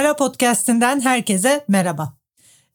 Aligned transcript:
Para 0.00 0.16
Podcast'inden 0.16 1.00
herkese 1.00 1.64
merhaba. 1.68 2.14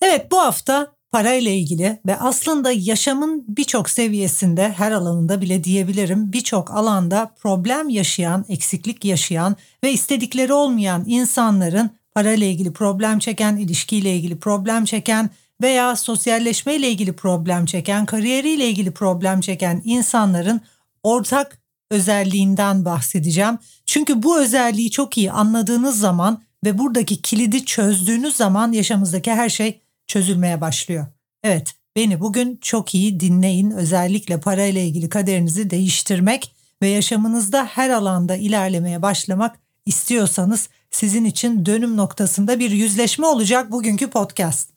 Evet 0.01 0.31
bu 0.31 0.39
hafta 0.39 0.87
parayla 1.11 1.51
ilgili 1.51 1.99
ve 2.05 2.19
aslında 2.19 2.71
yaşamın 2.71 3.45
birçok 3.47 3.89
seviyesinde 3.89 4.69
her 4.69 4.91
alanında 4.91 5.41
bile 5.41 5.63
diyebilirim 5.63 6.33
birçok 6.33 6.71
alanda 6.71 7.31
problem 7.39 7.89
yaşayan, 7.89 8.45
eksiklik 8.49 9.05
yaşayan 9.05 9.55
ve 9.83 9.91
istedikleri 9.91 10.53
olmayan 10.53 11.03
insanların 11.07 11.89
parayla 12.15 12.47
ilgili 12.47 12.73
problem 12.73 13.19
çeken, 13.19 13.57
ilişkiyle 13.57 14.15
ilgili 14.15 14.39
problem 14.39 14.85
çeken 14.85 15.29
veya 15.61 15.95
sosyalleşmeyle 15.95 16.89
ilgili 16.89 17.13
problem 17.13 17.65
çeken, 17.65 18.05
kariyeriyle 18.05 18.69
ilgili 18.69 18.91
problem 18.91 19.41
çeken 19.41 19.81
insanların 19.85 20.61
ortak 21.03 21.59
özelliğinden 21.91 22.85
bahsedeceğim. 22.85 23.57
Çünkü 23.85 24.23
bu 24.23 24.39
özelliği 24.39 24.91
çok 24.91 25.17
iyi 25.17 25.31
anladığınız 25.31 25.99
zaman 25.99 26.44
ve 26.63 26.77
buradaki 26.77 27.21
kilidi 27.21 27.65
çözdüğünüz 27.65 28.35
zaman 28.35 28.71
yaşamınızdaki 28.71 29.31
her 29.31 29.49
şey 29.49 29.81
çözülmeye 30.07 30.61
başlıyor. 30.61 31.05
Evet, 31.43 31.73
beni 31.95 32.19
bugün 32.19 32.57
çok 32.61 32.95
iyi 32.95 33.19
dinleyin. 33.19 33.71
Özellikle 33.71 34.39
parayla 34.39 34.81
ilgili 34.81 35.09
kaderinizi 35.09 35.69
değiştirmek 35.69 36.55
ve 36.81 36.87
yaşamınızda 36.87 37.65
her 37.65 37.89
alanda 37.89 38.35
ilerlemeye 38.35 39.01
başlamak 39.01 39.59
istiyorsanız 39.85 40.69
sizin 40.91 41.25
için 41.25 41.65
dönüm 41.65 41.97
noktasında 41.97 42.59
bir 42.59 42.71
yüzleşme 42.71 43.27
olacak 43.27 43.71
bugünkü 43.71 44.09
podcast. 44.09 44.69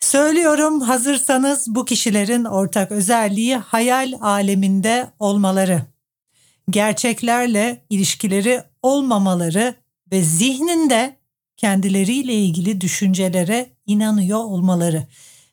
Söylüyorum 0.00 0.80
hazırsanız 0.80 1.74
bu 1.74 1.84
kişilerin 1.84 2.44
ortak 2.44 2.92
özelliği 2.92 3.56
hayal 3.56 4.12
aleminde 4.20 5.10
olmaları. 5.18 5.82
Gerçeklerle 6.70 7.84
ilişkileri 7.90 8.62
olmamaları 8.82 9.74
ve 10.12 10.22
zihninde 10.22 11.16
kendileriyle 11.56 12.34
ilgili 12.34 12.80
düşüncelere 12.80 13.66
inanıyor 13.86 14.38
olmaları. 14.38 15.06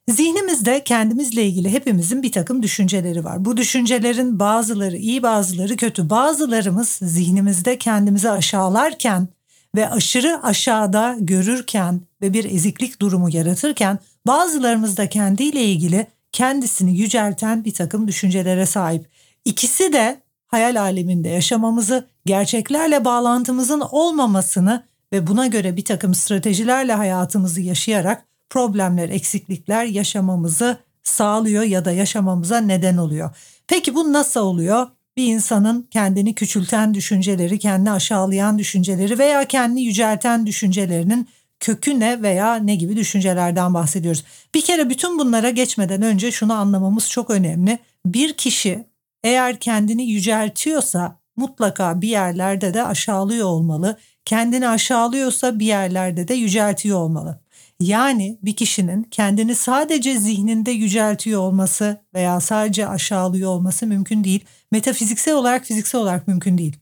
Zihnimizde 0.09 0.83
kendimizle 0.83 1.45
ilgili 1.45 1.71
hepimizin 1.71 2.23
bir 2.23 2.31
takım 2.31 2.63
düşünceleri 2.63 3.23
var. 3.23 3.45
Bu 3.45 3.57
düşüncelerin 3.57 4.39
bazıları 4.39 4.97
iyi 4.97 5.23
bazıları 5.23 5.77
kötü. 5.77 6.09
Bazılarımız 6.09 6.89
zihnimizde 6.89 7.77
kendimizi 7.77 8.31
aşağılarken 8.31 9.27
ve 9.75 9.89
aşırı 9.89 10.43
aşağıda 10.43 11.17
görürken 11.19 12.01
ve 12.21 12.33
bir 12.33 12.45
eziklik 12.45 13.01
durumu 13.01 13.29
yaratırken 13.29 13.99
bazılarımız 14.27 14.97
da 14.97 15.09
kendiyle 15.09 15.63
ilgili 15.63 16.07
kendisini 16.31 16.97
yücelten 16.97 17.65
bir 17.65 17.73
takım 17.73 18.07
düşüncelere 18.07 18.65
sahip. 18.65 19.05
İkisi 19.45 19.93
de 19.93 20.21
hayal 20.47 20.81
aleminde 20.81 21.29
yaşamamızı, 21.29 22.07
gerçeklerle 22.25 23.05
bağlantımızın 23.05 23.83
olmamasını 23.91 24.83
ve 25.13 25.27
buna 25.27 25.47
göre 25.47 25.77
bir 25.77 25.85
takım 25.85 26.13
stratejilerle 26.13 26.93
hayatımızı 26.93 27.61
yaşayarak 27.61 28.25
problemler, 28.49 29.09
eksiklikler 29.09 29.85
yaşamamızı 29.85 30.77
sağlıyor 31.03 31.63
ya 31.63 31.85
da 31.85 31.91
yaşamamıza 31.91 32.57
neden 32.57 32.97
oluyor. 32.97 33.35
Peki 33.67 33.95
bu 33.95 34.13
nasıl 34.13 34.39
oluyor? 34.39 34.87
Bir 35.17 35.33
insanın 35.33 35.87
kendini 35.91 36.35
küçülten 36.35 36.93
düşünceleri, 36.93 37.59
kendini 37.59 37.91
aşağılayan 37.91 38.57
düşünceleri 38.57 39.19
veya 39.19 39.45
kendini 39.45 39.83
yücelten 39.83 40.45
düşüncelerinin 40.45 41.27
kökü 41.59 41.99
ne 41.99 42.21
veya 42.21 42.55
ne 42.55 42.75
gibi 42.75 42.95
düşüncelerden 42.95 43.73
bahsediyoruz. 43.73 44.23
Bir 44.55 44.61
kere 44.61 44.89
bütün 44.89 45.19
bunlara 45.19 45.49
geçmeden 45.49 46.01
önce 46.01 46.31
şunu 46.31 46.53
anlamamız 46.53 47.09
çok 47.09 47.29
önemli. 47.29 47.79
Bir 48.05 48.33
kişi 48.33 48.85
eğer 49.25 49.59
kendini 49.59 50.03
yüceltiyorsa 50.03 51.19
mutlaka 51.35 52.01
bir 52.01 52.07
yerlerde 52.07 52.73
de 52.73 52.83
aşağılıyor 52.83 53.47
olmalı. 53.47 53.97
Kendini 54.25 54.67
aşağılıyorsa 54.67 55.59
bir 55.59 55.65
yerlerde 55.65 56.27
de 56.27 56.33
yüceltiyor 56.33 56.99
olmalı. 56.99 57.41
Yani 57.79 58.39
bir 58.43 58.55
kişinin 58.55 59.03
kendini 59.03 59.55
sadece 59.55 60.19
zihninde 60.19 60.71
yüceltiyor 60.71 61.41
olması 61.41 62.01
veya 62.13 62.39
sadece 62.39 62.87
aşağılıyor 62.87 63.49
olması 63.49 63.87
mümkün 63.87 64.23
değil. 64.23 64.45
Metafiziksel 64.71 65.35
olarak 65.35 65.65
fiziksel 65.65 66.01
olarak 66.01 66.27
mümkün 66.27 66.57
değil. 66.57 66.77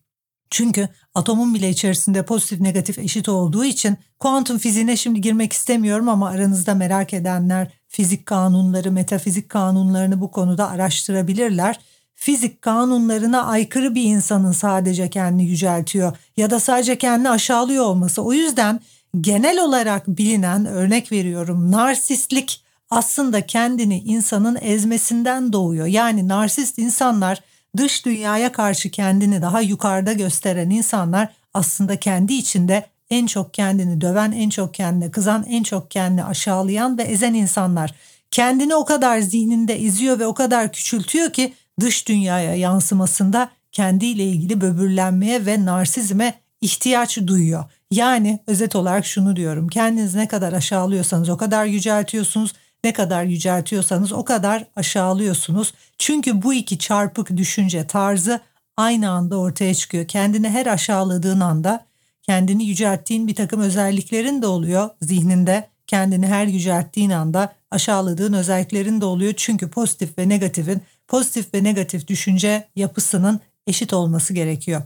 Çünkü 0.50 0.90
atomun 1.16 1.54
bile 1.54 1.70
içerisinde 1.70 2.26
pozitif 2.26 2.62
negatif 2.62 3.00
eşit 3.00 3.30
olduğu 3.30 3.66
için 3.66 3.98
kuantum 4.20 4.58
fiziğine 4.58 4.98
şimdi 4.98 5.22
girmek 5.22 5.54
istemiyorum 5.54 6.10
ama 6.10 6.30
aranızda 6.30 6.76
merak 6.76 7.14
edenler 7.14 7.72
fizik 7.88 8.26
kanunları, 8.26 8.92
metafizik 8.92 9.50
kanunlarını 9.50 10.22
bu 10.22 10.32
konuda 10.32 10.70
araştırabilirler. 10.70 11.80
Fizik 12.16 12.62
kanunlarına 12.62 13.44
aykırı 13.44 13.96
bir 13.96 14.04
insanın 14.04 14.52
sadece 14.52 15.10
kendini 15.10 15.46
yüceltiyor 15.46 16.18
ya 16.38 16.50
da 16.50 16.60
sadece 16.60 16.98
kendini 16.98 17.30
aşağılıyor 17.30 17.86
olması. 17.86 18.22
O 18.22 18.34
yüzden 18.34 18.80
genel 19.22 19.60
olarak 19.60 20.08
bilinen 20.08 20.66
örnek 20.66 21.12
veriyorum 21.12 21.72
narsistlik 21.72 22.64
aslında 22.90 23.46
kendini 23.46 24.00
insanın 24.00 24.58
ezmesinden 24.62 25.54
doğuyor. 25.54 25.86
Yani 25.86 26.28
narsist 26.28 26.80
insanlar 26.80 27.40
dış 27.78 28.06
dünyaya 28.06 28.52
karşı 28.52 28.92
kendini 28.92 29.42
daha 29.42 29.62
yukarıda 29.62 30.14
gösteren 30.14 30.70
insanlar 30.70 31.34
aslında 31.54 32.00
kendi 32.00 32.34
içinde 32.34 32.86
en 33.10 33.26
çok 33.26 33.54
kendini 33.54 34.02
döven, 34.02 34.32
en 34.32 34.50
çok 34.50 34.74
kendine 34.74 35.12
kızan, 35.12 35.46
en 35.50 35.64
çok 35.64 35.92
kendini 35.92 36.24
aşağılayan 36.24 36.98
ve 36.98 37.04
ezen 37.04 37.34
insanlar. 37.34 37.94
Kendini 38.32 38.76
o 38.76 38.86
kadar 38.86 39.20
zihninde 39.20 39.84
eziyor 39.84 40.20
ve 40.20 40.28
o 40.28 40.34
kadar 40.34 40.72
küçültüyor 40.72 41.34
ki 41.34 41.54
dış 41.80 42.08
dünyaya 42.08 42.56
yansımasında 42.56 43.50
kendiyle 43.72 44.24
ilgili 44.24 44.62
böbürlenmeye 44.62 45.46
ve 45.46 45.66
narsizme 45.66 46.34
ihtiyaç 46.62 47.18
duyuyor. 47.18 47.64
Yani 47.92 48.40
özet 48.48 48.76
olarak 48.76 49.06
şunu 49.06 49.36
diyorum. 49.36 49.68
Kendinizi 49.68 50.18
ne 50.18 50.28
kadar 50.28 50.54
aşağılıyorsanız 50.54 51.30
o 51.30 51.38
kadar 51.38 51.66
yüceltiyorsunuz. 51.66 52.54
Ne 52.84 52.94
kadar 52.94 53.24
yüceltiyorsanız 53.24 54.14
o 54.14 54.26
kadar 54.26 54.66
aşağılıyorsunuz. 54.76 55.74
Çünkü 55.98 56.42
bu 56.42 56.54
iki 56.54 56.78
çarpık 56.78 57.38
düşünce 57.38 57.88
tarzı 57.88 58.40
aynı 58.78 59.10
anda 59.10 59.38
ortaya 59.38 59.74
çıkıyor. 59.74 60.08
Kendini 60.08 60.50
her 60.50 60.66
aşağıladığın 60.66 61.40
anda 61.40 61.86
kendini 62.22 62.66
yücelttiğin 62.66 63.28
bir 63.28 63.36
takım 63.36 63.62
özelliklerin 63.62 64.42
de 64.42 64.48
oluyor 64.48 64.90
zihninde. 65.02 65.70
Kendini 65.88 66.28
her 66.28 66.48
yücelttiğin 66.48 67.10
anda 67.10 67.54
aşağıladığın 67.72 68.34
özelliklerin 68.34 69.02
de 69.02 69.06
oluyor. 69.06 69.34
Çünkü 69.38 69.70
pozitif 69.70 70.18
ve 70.18 70.30
negatifin, 70.30 70.82
pozitif 71.14 71.54
ve 71.54 71.64
negatif 71.64 72.08
düşünce 72.08 72.70
yapısının 72.76 73.40
eşit 73.68 73.94
olması 73.94 74.34
gerekiyor. 74.34 74.82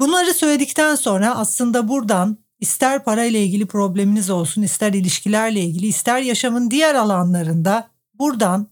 Bunları 0.00 0.34
söyledikten 0.34 0.94
sonra 0.94 1.36
aslında 1.36 1.88
buradan 1.88 2.38
ister 2.60 3.04
parayla 3.04 3.38
ilgili 3.38 3.66
probleminiz 3.66 4.30
olsun, 4.30 4.62
ister 4.62 4.92
ilişkilerle 4.92 5.60
ilgili, 5.60 5.86
ister 5.86 6.18
yaşamın 6.20 6.70
diğer 6.70 6.94
alanlarında 6.94 7.88
buradan 8.14 8.66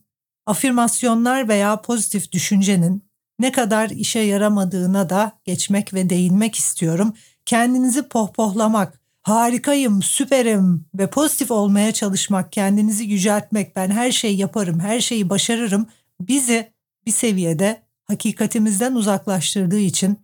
afirmasyonlar 0.47 1.49
veya 1.49 1.81
pozitif 1.81 2.33
düşüncenin 2.33 3.03
ne 3.39 3.53
kadar 3.53 3.91
işe 3.91 4.21
yaramadığına 4.21 5.11
da 5.11 5.33
geçmek 5.45 5.95
ve 5.95 6.11
değinmek 6.11 6.55
istiyorum. 6.55 7.15
Kendinizi 7.47 8.03
pohpohlamak, 8.03 9.01
harikayım, 9.23 10.03
süperim 10.03 10.85
ve 10.95 11.11
pozitif 11.11 11.51
olmaya 11.51 11.93
çalışmak, 11.93 12.53
kendinizi 12.53 13.05
yüceltmek, 13.05 13.77
ben 13.77 13.91
her 13.91 14.13
şeyi 14.13 14.39
yaparım, 14.39 14.81
her 14.81 15.01
şeyi 15.01 15.31
başarırım 15.31 15.87
bizi 16.21 16.73
bir 17.07 17.13
seviyede 17.13 17.83
hakikatimizden 18.05 18.95
uzaklaştırdığı 18.95 19.79
için 19.79 20.19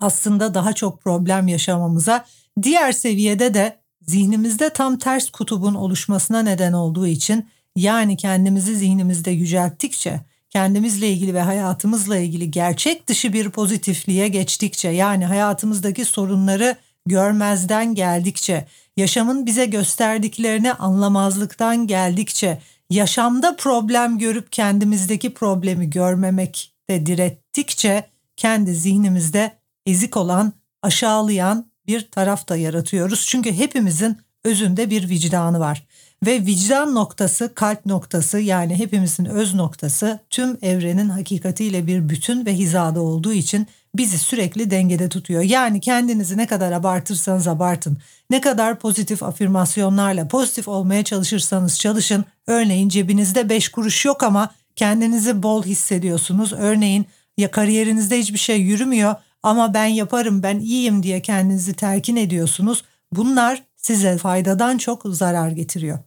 aslında 0.00 0.54
daha 0.54 0.72
çok 0.72 1.02
problem 1.02 1.48
yaşamamıza, 1.48 2.24
diğer 2.62 2.92
seviyede 2.92 3.54
de 3.54 3.80
zihnimizde 4.02 4.70
tam 4.70 4.98
ters 4.98 5.30
kutubun 5.30 5.74
oluşmasına 5.74 6.42
neden 6.42 6.72
olduğu 6.72 7.06
için 7.06 7.48
yani 7.76 8.16
kendimizi 8.16 8.76
zihnimizde 8.76 9.30
yücelttikçe, 9.30 10.20
kendimizle 10.50 11.10
ilgili 11.10 11.34
ve 11.34 11.40
hayatımızla 11.40 12.16
ilgili 12.16 12.50
gerçek 12.50 13.08
dışı 13.08 13.32
bir 13.32 13.50
pozitifliğe 13.50 14.28
geçtikçe 14.28 14.88
yani 14.88 15.26
hayatımızdaki 15.26 16.04
sorunları 16.04 16.76
görmezden 17.06 17.94
geldikçe, 17.94 18.66
yaşamın 18.96 19.46
bize 19.46 19.66
gösterdiklerini 19.66 20.72
anlamazlıktan 20.72 21.86
geldikçe, 21.86 22.58
yaşamda 22.90 23.56
problem 23.56 24.18
görüp 24.18 24.52
kendimizdeki 24.52 25.34
problemi 25.34 25.90
görmemek 25.90 26.74
de 26.90 27.06
direttikçe 27.06 28.06
kendi 28.36 28.74
zihnimizde 28.74 29.58
ezik 29.86 30.16
olan, 30.16 30.52
aşağılayan 30.82 31.70
bir 31.86 32.10
taraf 32.10 32.48
da 32.48 32.56
yaratıyoruz. 32.56 33.26
Çünkü 33.26 33.52
hepimizin 33.52 34.18
özünde 34.44 34.90
bir 34.90 35.08
vicdanı 35.08 35.60
var. 35.60 35.86
Ve 36.26 36.46
vicdan 36.46 36.94
noktası, 36.94 37.54
kalp 37.54 37.86
noktası 37.86 38.38
yani 38.38 38.78
hepimizin 38.78 39.24
öz 39.24 39.54
noktası 39.54 40.18
tüm 40.30 40.58
evrenin 40.62 41.08
hakikatiyle 41.08 41.86
bir 41.86 42.08
bütün 42.08 42.46
ve 42.46 42.54
hizada 42.54 43.00
olduğu 43.00 43.32
için 43.32 43.66
bizi 43.94 44.18
sürekli 44.18 44.70
dengede 44.70 45.08
tutuyor. 45.08 45.42
Yani 45.42 45.80
kendinizi 45.80 46.36
ne 46.36 46.46
kadar 46.46 46.72
abartırsanız 46.72 47.48
abartın, 47.48 47.98
ne 48.30 48.40
kadar 48.40 48.78
pozitif 48.78 49.22
afirmasyonlarla 49.22 50.28
pozitif 50.28 50.68
olmaya 50.68 51.04
çalışırsanız 51.04 51.78
çalışın. 51.78 52.24
Örneğin 52.46 52.88
cebinizde 52.88 53.48
beş 53.48 53.68
kuruş 53.68 54.04
yok 54.04 54.22
ama 54.22 54.50
kendinizi 54.76 55.42
bol 55.42 55.62
hissediyorsunuz. 55.62 56.52
Örneğin 56.52 57.06
ya 57.36 57.50
kariyerinizde 57.50 58.18
hiçbir 58.18 58.38
şey 58.38 58.60
yürümüyor 58.60 59.14
ama 59.42 59.74
ben 59.74 59.86
yaparım, 59.86 60.42
ben 60.42 60.58
iyiyim 60.58 61.02
diye 61.02 61.22
kendinizi 61.22 61.74
telkin 61.74 62.16
ediyorsunuz. 62.16 62.84
Bunlar 63.12 63.62
size 63.76 64.18
faydadan 64.18 64.78
çok 64.78 65.02
zarar 65.06 65.50
getiriyor. 65.50 65.98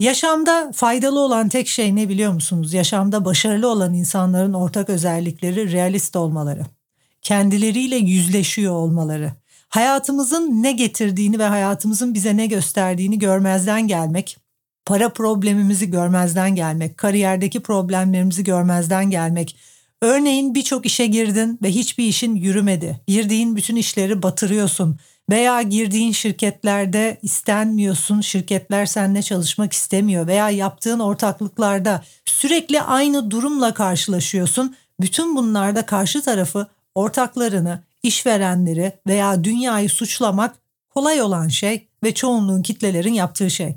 Yaşamda 0.00 0.70
faydalı 0.74 1.20
olan 1.20 1.48
tek 1.48 1.68
şey 1.68 1.96
ne 1.96 2.08
biliyor 2.08 2.32
musunuz? 2.32 2.72
Yaşamda 2.72 3.24
başarılı 3.24 3.68
olan 3.68 3.94
insanların 3.94 4.52
ortak 4.52 4.90
özellikleri 4.90 5.72
realist 5.72 6.16
olmaları. 6.16 6.62
Kendileriyle 7.22 7.96
yüzleşiyor 7.96 8.74
olmaları. 8.74 9.32
Hayatımızın 9.68 10.62
ne 10.62 10.72
getirdiğini 10.72 11.38
ve 11.38 11.44
hayatımızın 11.44 12.14
bize 12.14 12.36
ne 12.36 12.46
gösterdiğini 12.46 13.18
görmezden 13.18 13.88
gelmek, 13.88 14.36
para 14.86 15.08
problemimizi 15.08 15.90
görmezden 15.90 16.54
gelmek, 16.54 16.98
kariyerdeki 16.98 17.60
problemlerimizi 17.60 18.44
görmezden 18.44 19.10
gelmek. 19.10 19.56
Örneğin 20.02 20.54
birçok 20.54 20.86
işe 20.86 21.06
girdin 21.06 21.58
ve 21.62 21.70
hiçbir 21.70 22.04
işin 22.04 22.34
yürümedi. 22.34 23.00
Girdiğin 23.06 23.56
bütün 23.56 23.76
işleri 23.76 24.22
batırıyorsun 24.22 24.98
veya 25.30 25.62
girdiğin 25.62 26.12
şirketlerde 26.12 27.18
istenmiyorsun, 27.22 28.20
şirketler 28.20 28.86
seninle 28.86 29.22
çalışmak 29.22 29.72
istemiyor 29.72 30.26
veya 30.26 30.50
yaptığın 30.50 30.98
ortaklıklarda 30.98 32.02
sürekli 32.24 32.82
aynı 32.82 33.30
durumla 33.30 33.74
karşılaşıyorsun. 33.74 34.76
Bütün 35.00 35.36
bunlarda 35.36 35.86
karşı 35.86 36.22
tarafı, 36.22 36.66
ortaklarını, 36.94 37.82
işverenleri 38.02 38.92
veya 39.06 39.44
dünyayı 39.44 39.90
suçlamak 39.90 40.54
kolay 40.90 41.22
olan 41.22 41.48
şey 41.48 41.88
ve 42.04 42.14
çoğunluğun 42.14 42.62
kitlelerin 42.62 43.14
yaptığı 43.14 43.50
şey. 43.50 43.76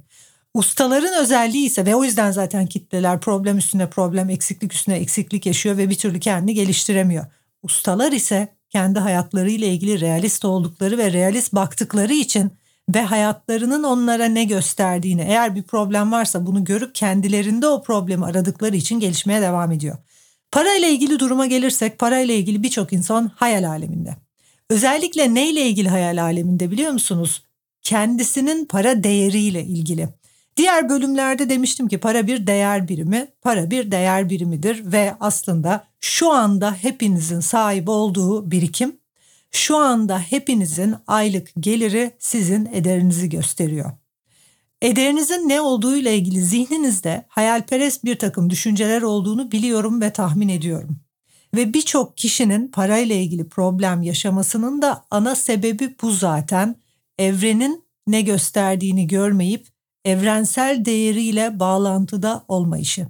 Ustaların 0.54 1.22
özelliği 1.22 1.66
ise 1.66 1.86
ve 1.86 1.96
o 1.96 2.04
yüzden 2.04 2.32
zaten 2.32 2.68
kitleler 2.68 3.20
problem 3.20 3.58
üstüne 3.58 3.90
problem, 3.90 4.30
eksiklik 4.30 4.74
üstüne 4.74 4.96
eksiklik 4.96 5.46
yaşıyor 5.46 5.78
ve 5.78 5.90
bir 5.90 5.96
türlü 5.96 6.20
kendini 6.20 6.54
geliştiremiyor. 6.54 7.26
Ustalar 7.64 8.12
ise 8.12 8.48
kendi 8.70 9.00
hayatlarıyla 9.00 9.68
ilgili 9.68 10.02
realist 10.02 10.46
oldukları 10.46 10.98
ve 10.98 11.14
realist 11.14 11.54
baktıkları 11.54 12.14
için 12.14 12.52
ve 12.96 13.02
hayatlarının 13.02 13.84
onlara 13.84 14.26
ne 14.26 14.44
gösterdiğini 14.44 15.22
eğer 15.22 15.56
bir 15.56 15.64
problem 15.64 16.12
varsa 16.12 16.46
bunu 16.46 16.64
görüp 16.64 16.96
kendilerinde 16.96 17.68
o 17.68 17.84
problemi 17.84 18.26
aradıkları 18.26 18.76
için 18.76 19.00
gelişmeye 19.00 19.42
devam 19.42 19.72
ediyor. 19.72 19.98
Parayla 20.54 20.88
ilgili 20.88 21.20
duruma 21.20 21.46
gelirsek 21.46 22.00
parayla 22.00 22.34
ilgili 22.34 22.64
birçok 22.64 22.94
insan 22.94 23.32
hayal 23.36 23.70
aleminde. 23.70 24.16
Özellikle 24.70 25.34
neyle 25.34 25.62
ilgili 25.62 25.90
hayal 25.90 26.22
aleminde 26.22 26.72
biliyor 26.72 26.92
musunuz? 26.92 27.44
Kendisinin 27.82 28.66
para 28.66 29.04
değeriyle 29.04 29.64
ilgili. 29.64 30.10
Diğer 30.58 30.90
bölümlerde 30.90 31.50
demiştim 31.50 31.88
ki 31.88 31.98
para 31.98 32.28
bir 32.28 32.48
değer 32.48 32.88
birimi, 32.88 33.28
para 33.42 33.72
bir 33.72 33.92
değer 33.92 34.30
birimidir 34.30 34.92
ve 34.92 35.16
aslında 35.20 35.88
şu 36.00 36.32
anda 36.32 36.74
hepinizin 36.74 37.40
sahip 37.40 37.90
olduğu 37.90 38.52
birikim, 38.52 38.96
şu 39.52 39.78
anda 39.78 40.20
hepinizin 40.20 40.96
aylık 41.08 41.52
geliri 41.60 42.12
sizin 42.20 42.66
ederinizi 42.66 43.30
gösteriyor. 43.30 43.92
Ederinizin 44.84 45.50
ne 45.50 45.62
olduğu 45.62 45.96
ile 45.96 46.18
ilgili 46.18 46.42
zihninizde 46.42 47.26
hayalperest 47.28 48.06
bir 48.06 48.16
takım 48.16 48.50
düşünceler 48.50 49.02
olduğunu 49.02 49.52
biliyorum 49.52 50.02
ve 50.02 50.14
tahmin 50.14 50.50
ediyorum. 50.50 51.00
Ve 51.56 51.74
birçok 51.74 52.18
kişinin 52.18 52.68
parayla 52.68 53.16
ilgili 53.16 53.50
problem 53.50 54.02
yaşamasının 54.02 54.82
da 54.82 55.06
ana 55.12 55.36
sebebi 55.36 55.96
bu 56.02 56.12
zaten. 56.12 56.76
Evrenin 57.20 57.84
ne 58.08 58.22
gösterdiğini 58.22 59.08
görmeyip 59.08 59.68
evrensel 60.06 60.86
değeriyle 60.86 61.60
bağlantıda 61.60 62.46
olmayışı. 62.48 63.08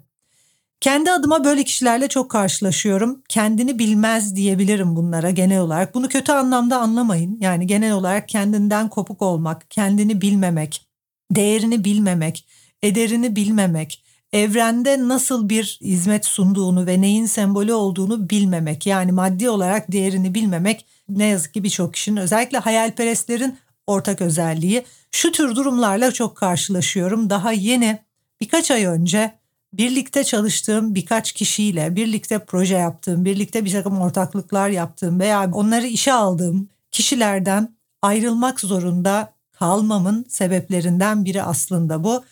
Kendi 0.81 1.11
adıma 1.11 1.43
böyle 1.43 1.63
kişilerle 1.63 2.07
çok 2.07 2.31
karşılaşıyorum. 2.31 3.21
Kendini 3.29 3.79
bilmez 3.79 4.35
diyebilirim 4.35 4.95
bunlara 4.95 5.29
genel 5.29 5.59
olarak. 5.59 5.95
Bunu 5.95 6.09
kötü 6.09 6.31
anlamda 6.31 6.79
anlamayın. 6.79 7.37
Yani 7.41 7.67
genel 7.67 7.93
olarak 7.93 8.29
kendinden 8.29 8.89
kopuk 8.89 9.21
olmak, 9.21 9.71
kendini 9.71 10.21
bilmemek, 10.21 10.92
değerini 11.35 11.85
bilmemek, 11.85 12.45
ederini 12.81 13.35
bilmemek, 13.35 14.03
evrende 14.33 15.07
nasıl 15.07 15.49
bir 15.49 15.79
hizmet 15.81 16.25
sunduğunu 16.25 16.85
ve 16.87 17.01
neyin 17.01 17.25
sembolü 17.25 17.73
olduğunu 17.73 18.29
bilmemek. 18.29 18.85
Yani 18.85 19.11
maddi 19.11 19.49
olarak 19.49 19.91
değerini 19.91 20.35
bilmemek 20.35 20.85
ne 21.09 21.25
yazık 21.25 21.53
ki 21.53 21.63
birçok 21.63 21.93
kişinin 21.93 22.17
özellikle 22.17 22.57
hayalperestlerin 22.57 23.57
ortak 23.87 24.21
özelliği. 24.21 24.83
Şu 25.11 25.31
tür 25.31 25.55
durumlarla 25.55 26.11
çok 26.11 26.37
karşılaşıyorum. 26.37 27.29
Daha 27.29 27.51
yeni 27.51 27.99
birkaç 28.41 28.71
ay 28.71 28.85
önce 28.85 29.33
birlikte 29.73 30.23
çalıştığım 30.23 30.95
birkaç 30.95 31.31
kişiyle 31.31 31.95
birlikte 31.95 32.39
proje 32.39 32.75
yaptığım, 32.75 33.25
birlikte 33.25 33.65
bir 33.65 33.71
takım 33.71 34.01
ortaklıklar 34.01 34.69
yaptığım 34.69 35.19
veya 35.19 35.49
onları 35.53 35.87
işe 35.87 36.13
aldığım 36.13 36.69
kişilerden 36.91 37.75
ayrılmak 38.01 38.59
zorunda 38.59 39.32
kalmamın 39.53 40.25
sebeplerinden 40.29 41.25
biri 41.25 41.43
aslında 41.43 42.03
bu. 42.03 42.23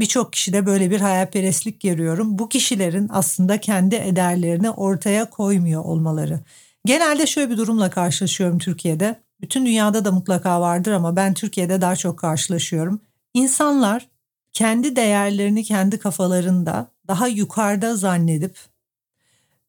Birçok 0.00 0.32
kişide 0.32 0.66
böyle 0.66 0.90
bir 0.90 1.00
hayalperestlik 1.00 1.80
görüyorum. 1.80 2.38
Bu 2.38 2.48
kişilerin 2.48 3.08
aslında 3.12 3.60
kendi 3.60 3.94
ederlerini 3.94 4.70
ortaya 4.70 5.30
koymuyor 5.30 5.84
olmaları. 5.84 6.40
Genelde 6.84 7.26
şöyle 7.26 7.50
bir 7.50 7.56
durumla 7.56 7.90
karşılaşıyorum 7.90 8.58
Türkiye'de. 8.58 9.20
Bütün 9.40 9.66
dünyada 9.66 10.04
da 10.04 10.12
mutlaka 10.12 10.60
vardır 10.60 10.92
ama 10.92 11.16
ben 11.16 11.34
Türkiye'de 11.34 11.80
daha 11.80 11.96
çok 11.96 12.18
karşılaşıyorum. 12.18 13.00
İnsanlar 13.34 14.08
kendi 14.52 14.96
değerlerini 14.96 15.64
kendi 15.64 15.98
kafalarında 15.98 16.86
daha 17.08 17.28
yukarıda 17.28 17.96
zannedip 17.96 18.56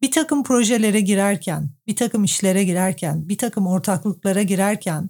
bir 0.02 0.12
takım 0.12 0.44
projelere 0.44 1.02
girerken, 1.02 1.70
bir 1.88 1.96
takım 1.96 2.24
işlere 2.24 2.64
girerken, 2.64 3.30
bir 3.30 3.38
takım 3.38 3.68
ortaklıklara 3.68 4.42
girerken 4.42 5.10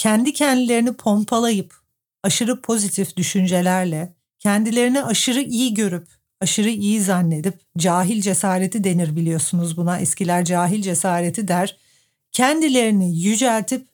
kendi 0.00 0.32
kendilerini 0.32 0.92
pompalayıp 0.92 1.74
aşırı 2.22 2.60
pozitif 2.60 3.16
düşüncelerle 3.16 4.14
kendilerini 4.38 5.04
aşırı 5.04 5.40
iyi 5.40 5.74
görüp 5.74 6.08
aşırı 6.40 6.68
iyi 6.68 7.00
zannedip 7.00 7.60
cahil 7.78 8.22
cesareti 8.22 8.84
denir 8.84 9.16
biliyorsunuz 9.16 9.76
buna 9.76 9.98
eskiler 9.98 10.44
cahil 10.44 10.82
cesareti 10.82 11.48
der 11.48 11.76
kendilerini 12.32 13.18
yüceltip 13.18 13.88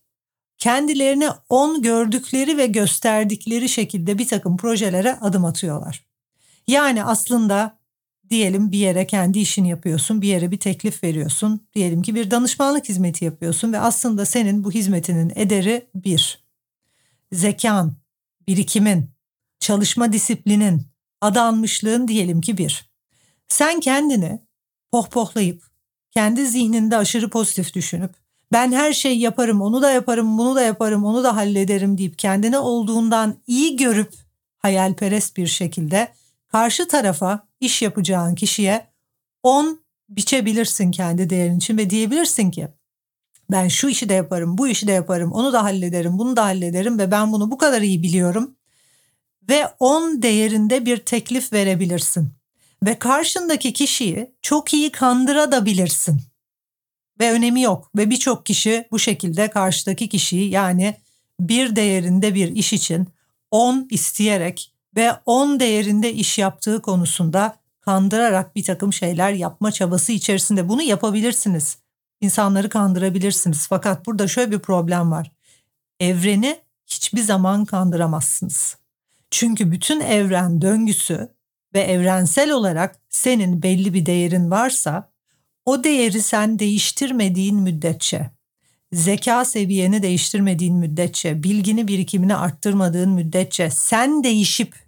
kendilerini 0.59 1.29
on 1.49 1.83
gördükleri 1.83 2.59
ve 2.59 2.67
gösterdikleri 2.67 3.69
şekilde 3.69 4.19
bir 4.19 4.29
takım 4.29 4.57
projelere 4.57 5.19
adım 5.21 5.45
atıyorlar. 5.45 6.05
Yani 6.69 7.05
aslında 7.05 7.76
diyelim 8.31 8.73
bir 8.73 8.79
yere 8.79 9.07
kendi 9.07 9.39
işini 9.39 9.69
yapıyorsun, 9.69 10.23
bir 10.23 10.29
yere 10.29 10.51
bir 10.51 10.59
teklif 10.59 11.05
veriyorsun. 11.05 11.67
Diyelim 11.75 12.03
ki 12.03 12.15
bir 12.15 12.31
danışmanlık 12.31 12.89
hizmeti 12.89 13.25
yapıyorsun 13.25 13.73
ve 13.73 13.79
aslında 13.79 14.27
senin 14.27 14.65
bu 14.65 14.73
hizmetinin 14.73 15.33
ederi 15.35 15.87
bir. 15.95 16.47
Zekan, 17.33 17.97
birikimin, 18.49 19.11
çalışma 19.61 20.13
disiplinin, 20.13 20.83
adanmışlığın 21.21 22.09
diyelim 22.09 22.41
ki 22.41 22.59
bir. 22.59 22.91
Sen 23.49 23.81
kendini 23.81 24.41
pohpohlayıp, 24.93 25.63
kendi 26.11 26.47
zihninde 26.47 26.97
aşırı 26.97 27.31
pozitif 27.31 27.75
düşünüp, 27.75 28.15
ben 28.53 28.73
her 28.73 28.93
şeyi 28.93 29.21
yaparım, 29.21 29.61
onu 29.61 29.83
da 29.83 29.91
yaparım, 29.91 30.39
bunu 30.39 30.57
da 30.57 30.63
yaparım, 30.63 31.05
onu 31.05 31.25
da 31.25 31.37
hallederim 31.37 31.99
deyip 31.99 32.19
kendine 32.19 32.59
olduğundan 32.59 33.37
iyi 33.47 33.77
görüp 33.77 34.13
hayalperest 34.59 35.37
bir 35.37 35.47
şekilde 35.47 36.13
karşı 36.49 36.89
tarafa 36.89 37.46
iş 37.61 37.83
yapacağın 37.83 38.35
kişiye 38.35 38.87
on 39.43 39.81
biçebilirsin 40.09 40.91
kendi 40.91 41.31
değerin 41.31 41.57
için 41.57 41.79
ve 41.79 41.91
diyebilirsin 41.91 42.51
ki 42.51 42.69
ben 43.51 43.69
şu 43.69 43.89
işi 43.89 44.09
de 44.09 44.15
yaparım, 44.15 44.59
bu 44.59 44.69
işi 44.69 44.87
de 44.87 44.93
yaparım, 44.93 45.33
onu 45.33 45.53
da 45.53 45.63
hallederim, 45.63 46.19
bunu 46.19 46.37
da 46.37 46.45
hallederim 46.45 46.99
ve 46.99 47.11
ben 47.11 47.33
bunu 47.33 47.51
bu 47.51 47.59
kadar 47.59 47.83
iyi 47.83 48.03
biliyorum. 48.03 48.57
Ve 49.49 49.67
on 49.79 50.23
değerinde 50.23 50.87
bir 50.87 50.97
teklif 50.97 51.53
verebilirsin. 51.53 52.33
Ve 52.87 52.99
karşındaki 52.99 53.73
kişiyi 53.73 54.35
çok 54.43 54.75
iyi 54.75 54.93
kandıra 54.93 55.53
da 55.53 55.67
bilirsin 55.67 56.21
ve 57.21 57.33
önemi 57.33 57.63
yok 57.63 57.91
ve 57.97 58.11
birçok 58.11 58.47
kişi 58.47 58.89
bu 58.91 58.99
şekilde 58.99 59.51
karşıdaki 59.51 60.09
kişiyi 60.09 60.51
yani 60.51 60.97
bir 61.41 61.77
değerinde 61.77 62.35
bir 62.35 62.49
iş 62.49 62.73
için 62.73 63.09
10 63.51 63.89
isteyerek 63.91 64.73
ve 64.97 65.13
10 65.27 65.61
değerinde 65.61 66.13
iş 66.13 66.39
yaptığı 66.39 66.83
konusunda 66.83 67.57
kandırarak 67.81 68.57
bir 68.57 68.65
takım 68.65 68.93
şeyler 68.93 69.33
yapma 69.33 69.73
çabası 69.73 70.13
içerisinde. 70.13 70.69
Bunu 70.69 70.83
yapabilirsiniz. 70.83 71.79
İnsanları 72.21 72.69
kandırabilirsiniz. 72.69 73.67
Fakat 73.69 74.07
burada 74.07 74.29
şöyle 74.29 74.53
bir 74.53 74.59
problem 74.59 75.11
var. 75.11 75.33
Evreni 76.01 76.59
hiçbir 76.87 77.21
zaman 77.21 77.65
kandıramazsınız. 77.65 78.77
Çünkü 79.31 79.73
bütün 79.73 80.01
evren 80.01 80.63
döngüsü 80.63 81.29
ve 81.75 81.81
evrensel 81.81 82.51
olarak 82.51 83.01
senin 83.09 83.63
belli 83.63 83.95
bir 83.95 84.07
değerin 84.07 84.51
varsa 84.51 85.11
o 85.65 85.85
değeri 85.85 86.23
sen 86.23 86.59
değiştirmediğin 86.59 87.57
müddetçe, 87.57 88.31
zeka 88.93 89.45
seviyeni 89.45 90.03
değiştirmediğin 90.03 90.77
müddetçe, 90.77 91.43
bilgini 91.43 91.89
birikimini 91.89 92.37
arttırmadığın 92.37 93.11
müddetçe 93.11 93.71
sen 93.71 94.25
değişip 94.25 94.86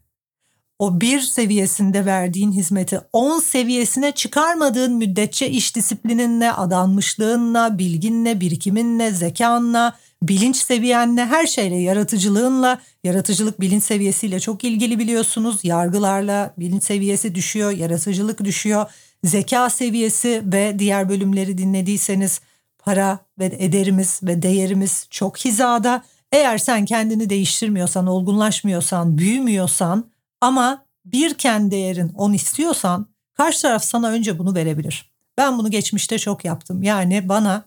o 0.79 1.01
bir 1.01 1.21
seviyesinde 1.21 2.07
verdiğin 2.07 2.53
hizmeti 2.53 3.01
on 3.13 3.41
seviyesine 3.41 4.13
çıkarmadığın 4.13 4.95
müddetçe 4.95 5.51
iş 5.51 5.77
disiplininle, 5.77 6.53
adanmışlığınla, 6.53 7.79
bilginle, 7.79 8.41
birikiminle, 8.41 9.11
zekanla, 9.11 9.97
bilinç 10.23 10.57
seviyenle, 10.57 11.27
her 11.27 11.47
şeyle, 11.47 11.77
yaratıcılığınla, 11.77 12.81
yaratıcılık 13.05 13.61
bilinç 13.61 13.83
seviyesiyle 13.83 14.41
çok 14.41 14.65
ilgili 14.65 14.99
biliyorsunuz. 14.99 15.61
Yargılarla 15.63 16.55
bilinç 16.59 16.83
seviyesi 16.83 17.35
düşüyor, 17.35 17.71
yaratıcılık 17.71 18.45
düşüyor. 18.45 18.87
Zeka 19.25 19.71
seviyesi 19.71 20.43
ve 20.45 20.79
diğer 20.79 21.09
bölümleri 21.09 21.59
dinlediyseniz 21.59 22.41
para 22.79 23.19
ve 23.39 23.57
ederimiz 23.59 24.21
ve 24.23 24.43
değerimiz 24.43 25.07
çok 25.11 25.39
hizada. 25.39 26.03
Eğer 26.33 26.59
sen 26.59 26.85
kendini 26.85 27.31
değiştirmiyorsan, 27.31 28.07
olgunlaşmıyorsan, 28.07 29.19
büyümüyorsan 29.19 30.11
ama 30.41 30.85
bir 31.05 31.35
kendi 31.35 31.71
değerin 31.71 32.09
10 32.09 32.33
istiyorsan 32.33 33.07
karşı 33.35 33.63
taraf 33.63 33.85
sana 33.85 34.09
önce 34.09 34.39
bunu 34.39 34.55
verebilir. 34.55 35.13
Ben 35.39 35.59
bunu 35.59 35.71
geçmişte 35.71 36.19
çok 36.19 36.45
yaptım. 36.45 36.83
Yani 36.83 37.29
bana 37.29 37.65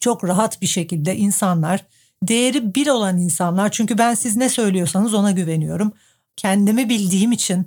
çok 0.00 0.24
rahat 0.24 0.62
bir 0.62 0.66
şekilde 0.66 1.16
insanlar 1.16 1.86
değeri 2.22 2.74
bir 2.74 2.86
olan 2.86 3.18
insanlar 3.18 3.70
çünkü 3.70 3.98
ben 3.98 4.14
siz 4.14 4.36
ne 4.36 4.48
söylüyorsanız 4.48 5.14
ona 5.14 5.30
güveniyorum. 5.30 5.92
Kendimi 6.36 6.88
bildiğim 6.88 7.32
için 7.32 7.66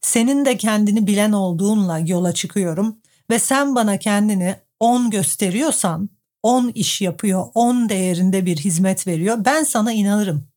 senin 0.00 0.44
de 0.44 0.56
kendini 0.56 1.06
bilen 1.06 1.32
olduğunla 1.32 1.98
yola 1.98 2.32
çıkıyorum 2.32 2.96
ve 3.30 3.38
sen 3.38 3.74
bana 3.74 3.98
kendini 3.98 4.56
10 4.80 5.10
gösteriyorsan 5.10 6.10
10 6.42 6.68
iş 6.68 7.00
yapıyor, 7.00 7.46
10 7.54 7.88
değerinde 7.88 8.46
bir 8.46 8.56
hizmet 8.56 9.06
veriyor. 9.06 9.44
Ben 9.44 9.64
sana 9.64 9.92
inanırım. 9.92 10.48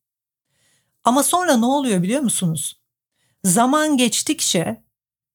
Ama 1.03 1.23
sonra 1.23 1.57
ne 1.57 1.65
oluyor 1.65 2.03
biliyor 2.03 2.21
musunuz? 2.21 2.74
Zaman 3.45 3.97
geçtikçe 3.97 4.83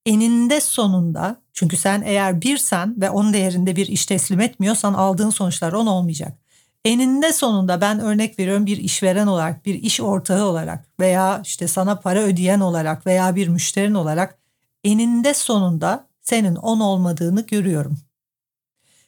eninde 0.06 0.60
sonunda 0.60 1.42
çünkü 1.52 1.76
sen 1.76 2.02
eğer 2.06 2.42
birsen 2.42 3.00
ve 3.00 3.10
on 3.10 3.32
değerinde 3.32 3.76
bir 3.76 3.86
iş 3.86 4.06
teslim 4.06 4.40
etmiyorsan 4.40 4.94
aldığın 4.94 5.30
sonuçlar 5.30 5.72
on 5.72 5.86
olmayacak. 5.86 6.38
Eninde 6.84 7.32
sonunda 7.32 7.80
ben 7.80 8.00
örnek 8.00 8.38
veriyorum 8.38 8.66
bir 8.66 8.76
işveren 8.76 9.26
olarak, 9.26 9.66
bir 9.66 9.74
iş 9.74 10.00
ortağı 10.00 10.44
olarak 10.44 10.88
veya 11.00 11.42
işte 11.44 11.68
sana 11.68 11.96
para 12.00 12.20
ödeyen 12.20 12.60
olarak 12.60 13.06
veya 13.06 13.36
bir 13.36 13.48
müşterin 13.48 13.94
olarak 13.94 14.38
eninde 14.84 15.34
sonunda 15.34 16.06
senin 16.20 16.56
on 16.56 16.80
olmadığını 16.80 17.46
görüyorum. 17.46 17.98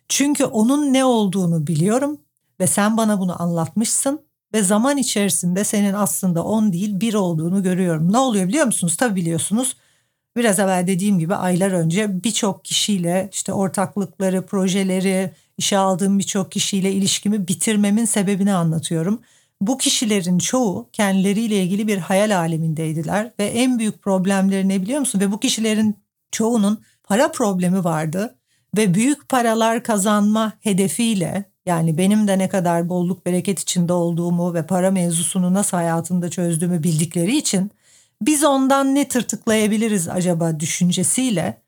Çünkü 0.09 0.45
onun 0.45 0.93
ne 0.93 1.05
olduğunu 1.05 1.67
biliyorum 1.67 2.21
ve 2.61 2.67
sen 2.67 2.97
bana 2.97 3.21
bunu 3.21 3.43
anlatmışsın 3.43 4.21
ve 4.55 4.63
zaman 4.63 4.97
içerisinde 4.97 5.65
senin 5.65 5.93
aslında 5.93 6.45
10 6.45 6.73
değil 6.73 7.01
1 7.01 7.15
olduğunu 7.15 7.63
görüyorum. 7.63 8.13
Ne 8.13 8.19
oluyor 8.19 8.49
biliyor 8.49 8.67
musunuz? 8.67 8.97
Tabii 8.97 9.17
biliyorsunuz. 9.17 9.77
Biraz 10.37 10.59
evvel 10.59 10.87
dediğim 10.87 11.19
gibi 11.19 11.35
aylar 11.35 11.71
önce 11.71 12.25
birçok 12.25 12.65
kişiyle 12.65 13.29
işte 13.33 13.53
ortaklıkları, 13.53 14.47
projeleri, 14.47 15.31
işe 15.59 15.79
aldığım 15.79 16.19
birçok 16.19 16.53
kişiyle 16.53 16.93
ilişkimi 16.93 17.49
bitirmemin 17.49 18.05
sebebini 18.05 18.55
anlatıyorum. 18.55 19.21
Bu 19.61 19.79
kişilerin 19.79 20.39
çoğu 20.39 20.89
kendileriyle 20.93 21.63
ilgili 21.63 21.87
bir 21.87 21.99
hayal 21.99 22.37
alemindeydiler 22.37 23.33
ve 23.39 23.45
en 23.45 23.79
büyük 23.79 24.03
problemleri 24.03 24.69
ne 24.69 24.83
biliyor 24.83 25.01
musun? 25.01 25.21
Ve 25.21 25.33
bu 25.33 25.41
kişilerin 25.41 25.97
çoğunun 26.33 26.83
para 27.05 27.33
problemi 27.33 27.85
vardı 27.85 28.39
ve 28.77 28.95
büyük 28.95 29.29
paralar 29.29 29.83
kazanma 29.83 30.53
hedefiyle 30.61 31.52
yani 31.67 31.99
benim 31.99 32.29
de 32.29 32.39
ne 32.39 32.49
kadar 32.49 32.89
bolluk 32.89 33.27
bereket 33.27 33.61
içinde 33.61 33.93
olduğumu 33.93 34.55
ve 34.55 34.67
para 34.67 34.91
mevzusunu 34.91 35.55
nasıl 35.55 35.77
hayatımda 35.77 36.31
çözdüğümü 36.31 36.83
bildikleri 36.83 37.37
için 37.37 37.71
biz 38.23 38.45
ondan 38.45 38.95
ne 38.95 39.09
tırtıklayabiliriz 39.09 40.09
acaba 40.09 40.61
düşüncesiyle 40.61 41.63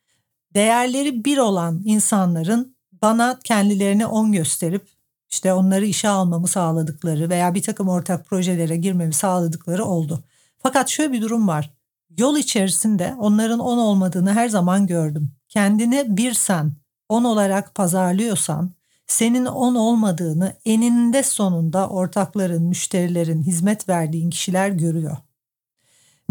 değerleri 0.54 1.24
bir 1.24 1.38
olan 1.38 1.82
insanların 1.84 2.76
bana 3.02 3.38
kendilerini 3.44 4.06
on 4.06 4.32
gösterip 4.32 4.86
işte 5.30 5.52
onları 5.52 5.86
işe 5.86 6.08
almamı 6.08 6.48
sağladıkları 6.48 7.30
veya 7.30 7.54
bir 7.54 7.62
takım 7.62 7.88
ortak 7.88 8.26
projelere 8.26 8.76
girmemi 8.76 9.14
sağladıkları 9.14 9.84
oldu. 9.84 10.24
Fakat 10.58 10.88
şöyle 10.88 11.12
bir 11.12 11.22
durum 11.22 11.48
var. 11.48 11.70
Yol 12.18 12.36
içerisinde 12.36 13.14
onların 13.18 13.58
on 13.58 13.78
olmadığını 13.78 14.32
her 14.32 14.48
zaman 14.48 14.86
gördüm. 14.86 15.30
Kendini 15.48 16.16
bir 16.16 16.34
sen 16.34 16.72
on 17.08 17.24
olarak 17.24 17.74
pazarlıyorsan 17.74 18.70
senin 19.06 19.46
on 19.46 19.74
olmadığını 19.74 20.56
eninde 20.64 21.22
sonunda 21.22 21.88
ortakların, 21.88 22.62
müşterilerin, 22.62 23.42
hizmet 23.42 23.88
verdiğin 23.88 24.30
kişiler 24.30 24.68
görüyor. 24.68 25.16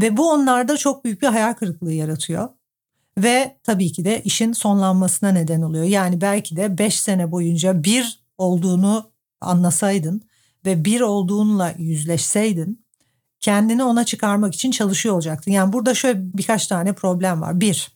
Ve 0.01 0.17
bu 0.17 0.31
onlarda 0.31 0.77
çok 0.77 1.05
büyük 1.05 1.21
bir 1.21 1.27
hayal 1.27 1.53
kırıklığı 1.53 1.93
yaratıyor. 1.93 2.49
Ve 3.17 3.57
tabii 3.63 3.91
ki 3.91 4.05
de 4.05 4.21
işin 4.23 4.53
sonlanmasına 4.53 5.29
neden 5.29 5.61
oluyor. 5.61 5.83
Yani 5.83 6.21
belki 6.21 6.55
de 6.55 6.77
5 6.77 6.99
sene 6.99 7.31
boyunca 7.31 7.83
bir 7.83 8.23
olduğunu 8.37 9.11
anlasaydın 9.41 10.21
ve 10.65 10.85
bir 10.85 11.01
olduğunla 11.01 11.73
yüzleşseydin 11.77 12.85
kendini 13.39 13.83
ona 13.83 14.05
çıkarmak 14.05 14.55
için 14.55 14.71
çalışıyor 14.71 15.15
olacaktın. 15.15 15.51
Yani 15.51 15.73
burada 15.73 15.93
şöyle 15.93 16.19
birkaç 16.37 16.67
tane 16.67 16.93
problem 16.93 17.41
var. 17.41 17.61
Bir, 17.61 17.91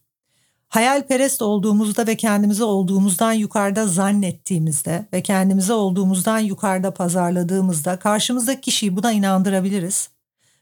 hayalperest 0.70 1.42
olduğumuzda 1.42 2.08
ve 2.08 2.18
kendimizi 2.18 2.64
olduğumuzdan 2.64 3.34
yukarıda 3.34 3.88
zannettiğimizde 3.88 5.08
ve 5.14 5.24
kendimizi 5.24 5.74
olduğumuzdan 5.74 6.40
yukarıda 6.40 6.94
pazarladığımızda 6.94 8.00
karşımızdaki 8.00 8.62
kişiyi 8.62 8.96
buna 8.96 9.12
inandırabiliriz. 9.12 10.10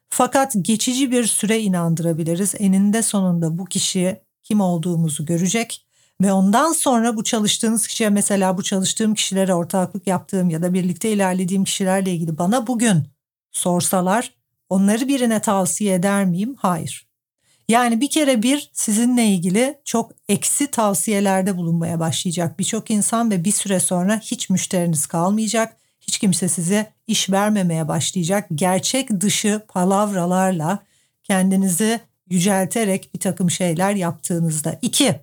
Fakat 0.09 0.53
geçici 0.61 1.11
bir 1.11 1.23
süre 1.23 1.59
inandırabiliriz. 1.59 2.55
Eninde 2.59 3.01
sonunda 3.01 3.57
bu 3.57 3.65
kişi 3.65 4.21
kim 4.43 4.61
olduğumuzu 4.61 5.25
görecek 5.25 5.85
ve 6.21 6.33
ondan 6.33 6.71
sonra 6.73 7.17
bu 7.17 7.23
çalıştığınız 7.23 7.87
kişiye 7.87 8.09
mesela 8.09 8.57
bu 8.57 8.63
çalıştığım 8.63 9.13
kişilere 9.13 9.53
ortaklık 9.53 10.07
yaptığım 10.07 10.49
ya 10.49 10.61
da 10.61 10.73
birlikte 10.73 11.11
ilerlediğim 11.11 11.63
kişilerle 11.63 12.11
ilgili 12.13 12.37
bana 12.37 12.67
bugün 12.67 13.03
sorsalar 13.51 14.33
onları 14.69 15.07
birine 15.07 15.41
tavsiye 15.41 15.93
eder 15.93 16.25
miyim? 16.25 16.55
Hayır. 16.57 17.04
Yani 17.69 18.01
bir 18.01 18.09
kere 18.09 18.43
bir 18.43 18.69
sizinle 18.73 19.25
ilgili 19.25 19.79
çok 19.85 20.11
eksi 20.29 20.67
tavsiyelerde 20.71 21.57
bulunmaya 21.57 21.99
başlayacak 21.99 22.59
birçok 22.59 22.91
insan 22.91 23.31
ve 23.31 23.43
bir 23.43 23.51
süre 23.51 23.79
sonra 23.79 24.19
hiç 24.19 24.49
müşteriniz 24.49 25.05
kalmayacak 25.05 25.77
hiç 26.07 26.17
kimse 26.17 26.47
size 26.47 26.93
iş 27.07 27.29
vermemeye 27.29 27.87
başlayacak. 27.87 28.47
Gerçek 28.55 29.21
dışı 29.21 29.61
palavralarla 29.67 30.79
kendinizi 31.23 31.99
yücelterek 32.29 33.09
bir 33.13 33.19
takım 33.19 33.51
şeyler 33.51 33.91
yaptığınızda. 33.95 34.79
İki, 34.81 35.15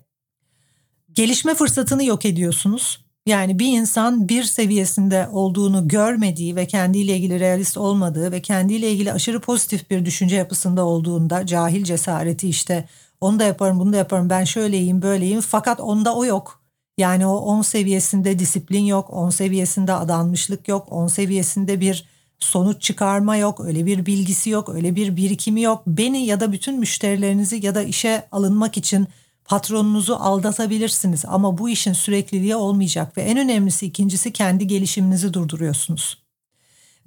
gelişme 1.13 1.55
fırsatını 1.55 2.03
yok 2.03 2.25
ediyorsunuz. 2.25 3.02
Yani 3.25 3.59
bir 3.59 3.67
insan 3.67 4.29
bir 4.29 4.43
seviyesinde 4.43 5.27
olduğunu 5.31 5.87
görmediği 5.87 6.55
ve 6.55 6.67
kendiyle 6.67 7.17
ilgili 7.17 7.39
realist 7.39 7.77
olmadığı 7.77 8.31
ve 8.31 8.41
kendiyle 8.41 8.91
ilgili 8.91 9.13
aşırı 9.13 9.39
pozitif 9.39 9.89
bir 9.89 10.05
düşünce 10.05 10.35
yapısında 10.35 10.85
olduğunda 10.85 11.45
cahil 11.45 11.83
cesareti 11.83 12.49
işte 12.49 12.85
onu 13.21 13.39
da 13.39 13.43
yaparım 13.43 13.79
bunu 13.79 13.93
da 13.93 13.97
yaparım 13.97 14.29
ben 14.29 14.43
şöyleyim 14.43 15.01
böyleyim 15.01 15.41
fakat 15.41 15.79
onda 15.79 16.15
o 16.15 16.25
yok. 16.25 16.59
Yani 16.97 17.27
o 17.27 17.35
10 17.35 17.61
seviyesinde 17.61 18.39
disiplin 18.39 18.85
yok, 18.85 19.09
10 19.13 19.29
seviyesinde 19.29 19.93
adanmışlık 19.93 20.67
yok, 20.67 20.87
10 20.91 21.07
seviyesinde 21.07 21.79
bir 21.79 22.05
sonuç 22.39 22.81
çıkarma 22.81 23.37
yok, 23.37 23.59
öyle 23.65 23.85
bir 23.85 24.05
bilgisi 24.05 24.49
yok, 24.49 24.69
öyle 24.69 24.95
bir 24.95 25.15
birikimi 25.15 25.61
yok. 25.61 25.83
Beni 25.87 26.25
ya 26.25 26.39
da 26.39 26.51
bütün 26.51 26.79
müşterilerinizi 26.79 27.65
ya 27.65 27.75
da 27.75 27.83
işe 27.83 28.27
alınmak 28.31 28.77
için 28.77 29.07
patronunuzu 29.45 30.15
aldatabilirsiniz 30.15 31.25
ama 31.25 31.57
bu 31.57 31.69
işin 31.69 31.93
sürekliliği 31.93 32.55
olmayacak 32.55 33.17
ve 33.17 33.21
en 33.21 33.37
önemlisi 33.37 33.85
ikincisi 33.85 34.33
kendi 34.33 34.67
gelişiminizi 34.67 35.33
durduruyorsunuz. 35.33 36.23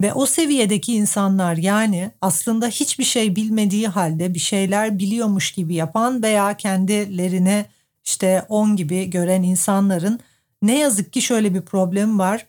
Ve 0.01 0.13
o 0.13 0.25
seviyedeki 0.25 0.93
insanlar 0.93 1.57
yani 1.57 2.11
aslında 2.21 2.67
hiçbir 2.67 3.03
şey 3.03 3.35
bilmediği 3.35 3.87
halde 3.87 4.33
bir 4.33 4.39
şeyler 4.39 4.99
biliyormuş 4.99 5.51
gibi 5.51 5.75
yapan 5.75 6.23
veya 6.23 6.57
kendilerine 6.57 7.65
işte 8.05 8.45
10 8.49 8.75
gibi 8.75 9.09
gören 9.09 9.43
insanların 9.43 10.19
ne 10.61 10.79
yazık 10.79 11.13
ki 11.13 11.21
şöyle 11.21 11.53
bir 11.53 11.61
problem 11.61 12.19
var. 12.19 12.45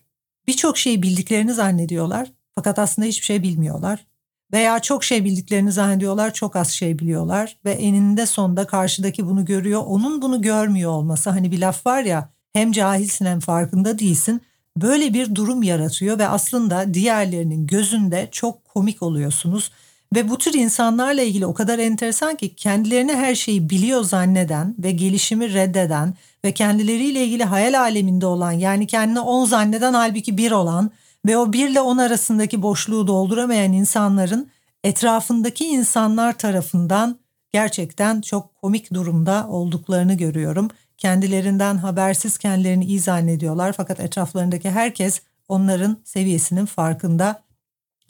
Birçok 0.47 0.79
şeyi 0.79 1.03
bildiklerini 1.03 1.55
zannediyorlar 1.55 2.33
fakat 2.55 2.79
aslında 2.79 3.09
hiçbir 3.09 3.25
şey 3.25 3.43
bilmiyorlar. 3.43 4.07
Veya 4.53 4.79
çok 4.81 5.05
şey 5.05 5.25
bildiklerini 5.25 5.73
zannediyorlar, 5.73 6.35
çok 6.35 6.57
az 6.57 6.71
şey 6.71 6.99
biliyorlar 6.99 7.57
ve 7.65 7.73
eninde 7.73 8.27
sonunda 8.27 8.67
karşıdaki 8.67 9.27
bunu 9.27 9.45
görüyor, 9.45 9.83
onun 9.87 10.23
bunu 10.23 10.43
görmüyor 10.43 10.91
olması. 10.91 11.31
Hani 11.31 11.53
bir 11.53 11.59
laf 11.59 11.87
var 11.87 12.03
ya, 12.03 12.29
hem 12.53 12.73
cahilsin 12.73 13.27
hem 13.27 13.41
farkında 13.41 13.99
değilsin. 13.99 14.41
Böyle 14.77 15.15
bir 15.15 15.35
durum 15.35 15.63
yaratıyor 15.63 16.19
ve 16.19 16.29
aslında 16.29 16.95
diğerlerinin 16.95 17.67
gözünde 17.67 18.29
çok 18.33 18.65
komik 18.65 19.03
oluyorsunuz. 19.03 19.71
Ve 20.15 20.29
bu 20.29 20.39
tür 20.39 20.55
insanlarla 20.55 21.23
ilgili 21.23 21.47
o 21.47 21.55
kadar 21.55 21.79
enteresan 21.79 22.37
ki 22.37 22.55
kendilerine 22.55 23.17
her 23.17 23.35
şeyi 23.35 23.71
biliyor 23.71 24.05
zanneden 24.05 24.75
ve 24.79 24.91
gelişimi 24.91 25.53
reddeden 25.55 26.15
ve 26.45 26.53
kendileriyle 26.53 27.25
ilgili 27.25 27.45
hayal 27.45 27.81
aleminde 27.81 28.27
olan 28.27 28.53
yani 28.53 28.87
kendini 28.87 29.21
10 29.21 29.45
zanneden 29.45 29.95
halbuki 29.95 30.39
bir 30.39 30.51
olan 30.51 30.91
ve 31.29 31.37
o 31.37 31.53
1 31.53 31.69
ile 31.69 31.81
10 31.81 31.99
arasındaki 31.99 32.63
boşluğu 32.63 33.07
dolduramayan 33.07 33.73
insanların 33.73 34.51
etrafındaki 34.85 35.65
insanlar 35.65 36.39
tarafından 36.39 37.19
gerçekten 37.51 38.21
çok 38.21 38.55
komik 38.57 38.93
durumda 38.95 39.47
olduklarını 39.49 40.15
görüyorum. 40.15 40.69
Kendilerinden 40.99 41.77
habersiz 41.77 42.39
kendilerini 42.39 42.85
iyi 42.85 43.01
zannediyorlar 43.01 43.73
fakat 43.73 44.01
etraflarındaki 44.01 44.71
herkes 44.71 45.21
onların 45.49 46.01
seviyesinin 46.05 46.67
farkında. 46.67 47.43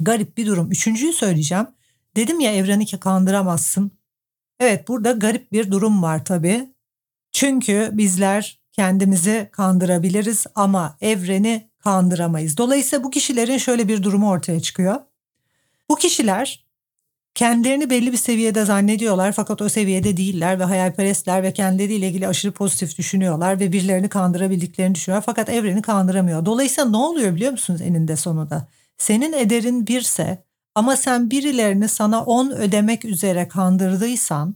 Garip 0.00 0.36
bir 0.36 0.46
durum. 0.46 0.70
Üçüncüyü 0.70 1.12
söyleyeceğim. 1.12 1.66
Dedim 2.16 2.40
ya 2.40 2.52
evreni 2.54 2.86
kandıramazsın. 2.86 3.90
Evet 4.60 4.88
burada 4.88 5.12
garip 5.12 5.52
bir 5.52 5.70
durum 5.70 6.02
var 6.02 6.24
tabii. 6.24 6.68
Çünkü 7.32 7.90
bizler 7.92 8.60
kendimizi 8.72 9.48
kandırabiliriz 9.52 10.46
ama 10.54 10.96
evreni 11.00 11.67
kandıramayız. 11.78 12.56
Dolayısıyla 12.56 13.04
bu 13.04 13.10
kişilerin 13.10 13.58
şöyle 13.58 13.88
bir 13.88 14.02
durumu 14.02 14.30
ortaya 14.30 14.60
çıkıyor. 14.60 14.96
Bu 15.88 15.96
kişiler 15.96 16.64
kendilerini 17.34 17.90
belli 17.90 18.12
bir 18.12 18.16
seviyede 18.16 18.64
zannediyorlar 18.64 19.32
fakat 19.32 19.62
o 19.62 19.68
seviyede 19.68 20.16
değiller 20.16 20.58
ve 20.58 20.64
hayalperestler 20.64 21.42
ve 21.42 21.52
kendileriyle 21.52 22.08
ilgili 22.08 22.28
aşırı 22.28 22.52
pozitif 22.52 22.98
düşünüyorlar 22.98 23.60
ve 23.60 23.72
birilerini 23.72 24.08
kandırabildiklerini 24.08 24.94
düşünüyorlar 24.94 25.26
fakat 25.26 25.48
evreni 25.48 25.82
kandıramıyor. 25.82 26.46
Dolayısıyla 26.46 26.90
ne 26.90 26.96
oluyor 26.96 27.34
biliyor 27.34 27.52
musunuz 27.52 27.80
eninde 27.80 28.16
sonunda? 28.16 28.68
Senin 28.98 29.32
ederin 29.32 29.86
birse 29.86 30.44
ama 30.74 30.96
sen 30.96 31.30
birilerini 31.30 31.88
sana 31.88 32.24
10 32.24 32.50
ödemek 32.50 33.04
üzere 33.04 33.48
kandırdıysan 33.48 34.54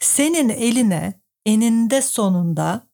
senin 0.00 0.48
eline 0.48 1.20
eninde 1.46 2.02
sonunda 2.02 2.87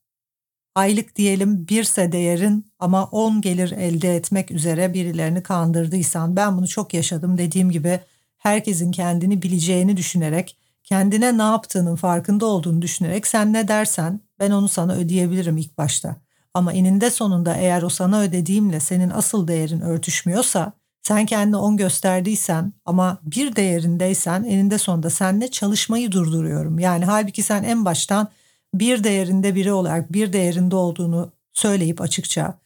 aylık 0.75 1.17
diyelim 1.17 1.69
birse 1.69 2.13
değerin 2.13 2.67
ama 2.79 3.05
10 3.05 3.41
gelir 3.41 3.71
elde 3.73 4.17
etmek 4.17 4.51
üzere 4.51 4.95
birilerini 4.95 5.43
kandırdıysan 5.43 6.37
ben 6.37 6.59
bunu 6.59 6.69
çok 6.69 6.95
yaşadım 6.95 7.39
dediğim 7.39 7.71
gibi 7.71 8.01
herkesin 8.39 8.93
kendini 8.93 9.43
bileceğini 9.43 9.97
düşünerek 9.97 10.57
kendine 10.85 11.39
ne 11.39 11.43
yaptığının 11.43 11.97
farkında 11.97 12.47
olduğunu 12.47 12.83
düşünerek 12.83 13.27
sen 13.27 13.53
ne 13.53 13.69
dersen 13.69 14.21
ben 14.41 14.51
onu 14.51 14.69
sana 14.69 14.95
ödeyebilirim 14.95 15.57
ilk 15.57 15.79
başta. 15.79 16.17
Ama 16.55 16.73
eninde 16.73 17.11
sonunda 17.11 17.57
eğer 17.57 17.83
o 17.83 17.89
sana 17.89 18.21
ödediğimle 18.21 18.81
senin 18.81 19.11
asıl 19.11 19.49
değerin 19.49 19.81
örtüşmüyorsa 19.81 20.73
sen 21.03 21.27
kendini 21.27 21.57
on 21.57 21.77
gösterdiysen 21.77 22.73
ama 22.85 23.19
bir 23.23 23.57
değerindeysen 23.57 24.45
eninde 24.45 24.79
sonunda 24.79 25.11
senle 25.11 25.51
çalışmayı 25.51 26.13
durduruyorum. 26.13 26.79
Yani 26.79 27.05
halbuki 27.05 27.43
sen 27.43 27.63
en 27.63 27.85
baştan 27.85 28.29
bir 28.75 29.05
değerinde 29.05 29.55
biri 29.55 29.73
olarak 29.73 30.13
bir 30.13 30.33
değerinde 30.33 30.77
olduğunu 30.77 31.33
söyleyip 31.53 32.01
açıkça 32.01 32.59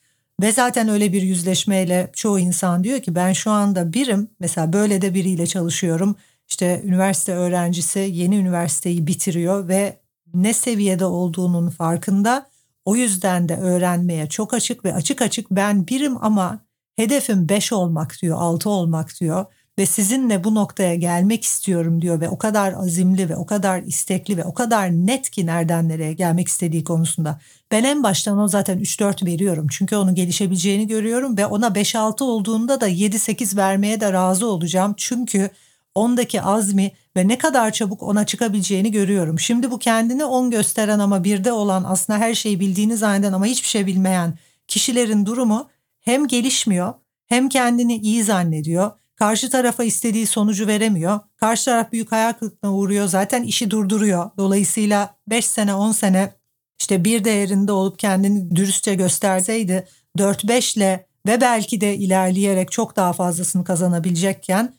ve 0.42 0.52
zaten 0.52 0.88
öyle 0.88 1.12
bir 1.12 1.22
yüzleşmeyle 1.22 2.10
çoğu 2.12 2.38
insan 2.38 2.84
diyor 2.84 3.00
ki 3.00 3.14
ben 3.14 3.32
şu 3.32 3.50
anda 3.50 3.92
birim 3.92 4.28
mesela 4.40 4.72
böyle 4.72 5.02
de 5.02 5.14
biriyle 5.14 5.46
çalışıyorum. 5.46 6.16
İşte 6.48 6.82
üniversite 6.84 7.34
öğrencisi 7.34 7.98
yeni 7.98 8.36
üniversiteyi 8.36 9.06
bitiriyor 9.06 9.68
ve 9.68 10.00
ne 10.34 10.52
seviyede 10.52 11.04
olduğunun 11.04 11.70
farkında. 11.70 12.46
O 12.84 12.96
yüzden 12.96 13.48
de 13.48 13.56
öğrenmeye 13.56 14.28
çok 14.28 14.54
açık 14.54 14.84
ve 14.84 14.94
açık 14.94 15.22
açık 15.22 15.50
ben 15.50 15.86
birim 15.86 16.24
ama 16.24 16.60
hedefim 16.96 17.48
5 17.48 17.72
olmak 17.72 18.16
diyor, 18.22 18.36
6 18.40 18.71
olmak 18.71 19.21
diyor 19.21 19.47
ve 19.78 19.86
sizinle 19.86 20.45
bu 20.45 20.54
noktaya 20.54 20.95
gelmek 20.95 21.45
istiyorum 21.45 22.02
diyor 22.02 22.21
ve 22.21 22.28
o 22.28 22.38
kadar 22.38 22.73
azimli 22.73 23.28
ve 23.28 23.36
o 23.36 23.47
kadar 23.47 23.82
istekli 23.82 24.36
ve 24.36 24.45
o 24.45 24.54
kadar 24.54 24.91
net 24.91 25.30
ki 25.30 25.47
nereden 25.47 25.88
nereye 25.88 26.12
gelmek 26.12 26.49
istediği 26.49 26.84
konusunda. 26.84 27.41
Ben 27.71 27.84
en 27.84 28.02
baştan 28.02 28.38
o 28.38 28.49
zaten 28.49 28.78
3-4 28.78 29.26
veriyorum 29.26 29.67
çünkü 29.71 29.97
onun 29.97 30.14
gelişebileceğini 30.14 30.86
görüyorum 30.86 31.36
ve 31.36 31.47
ona 31.47 31.67
5-6 31.67 32.25
olduğunda 32.25 32.80
da 32.80 32.88
7-8 32.88 33.56
vermeye 33.56 34.00
de 34.00 34.12
razı 34.12 34.47
olacağım. 34.47 34.95
Çünkü 34.97 35.50
ondaki 35.95 36.43
azmi 36.43 36.93
ve 37.17 37.28
ne 37.28 37.38
kadar 37.38 37.73
çabuk 37.73 38.02
ona 38.02 38.26
çıkabileceğini 38.26 38.91
görüyorum. 38.91 39.41
Şimdi 39.41 39.71
bu 39.71 39.78
kendini 39.78 40.25
10 40.25 40.50
gösteren 40.50 40.99
ama 40.99 41.25
birde 41.25 41.52
olan 41.52 41.84
aslında 41.84 42.19
her 42.19 42.34
şeyi 42.34 42.60
bildiğini 42.60 42.97
zanneden 42.97 43.32
ama 43.32 43.47
hiçbir 43.47 43.69
şey 43.69 43.86
bilmeyen 43.86 44.38
kişilerin 44.69 45.26
durumu 45.26 45.69
hem 46.00 46.26
gelişmiyor 46.26 46.95
hem 47.26 47.49
kendini 47.49 47.97
iyi 47.97 48.25
zannediyor. 48.25 48.91
Karşı 49.19 49.50
tarafa 49.50 49.85
istediği 49.85 50.26
sonucu 50.26 50.67
veremiyor. 50.67 51.21
Karşı 51.37 51.65
taraf 51.65 51.93
büyük 51.93 52.13
hayal 52.13 52.33
kırıklığına 52.33 52.75
uğruyor. 52.75 53.07
Zaten 53.07 53.43
işi 53.43 53.71
durduruyor. 53.71 54.31
Dolayısıyla 54.39 55.17
5 55.28 55.47
sene 55.47 55.75
10 55.75 55.93
sene 55.93 56.33
işte 56.81 57.04
bir 57.04 57.25
değerinde 57.25 57.73
olup 57.73 57.99
kendini 57.99 58.57
dürüstçe 58.57 58.95
gösterseydi 58.95 59.89
4-5 60.19 60.76
ile 60.76 61.07
ve 61.26 61.41
belki 61.41 61.81
de 61.81 61.97
ilerleyerek 61.97 62.73
çok 62.73 62.97
daha 62.97 63.13
fazlasını 63.13 63.65
kazanabilecekken 63.65 64.75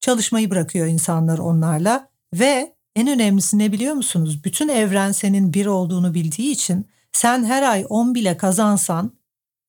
çalışmayı 0.00 0.50
bırakıyor 0.50 0.86
insanlar 0.86 1.38
onlarla 1.38 2.08
ve 2.34 2.74
en 2.96 3.08
önemlisi 3.08 3.58
ne 3.58 3.72
biliyor 3.72 3.94
musunuz? 3.94 4.44
Bütün 4.44 4.68
evren 4.68 5.12
senin 5.12 5.54
bir 5.54 5.66
olduğunu 5.66 6.14
bildiği 6.14 6.52
için 6.52 6.86
sen 7.12 7.44
her 7.44 7.62
ay 7.62 7.86
10 7.88 8.14
bile 8.14 8.36
kazansan 8.36 9.12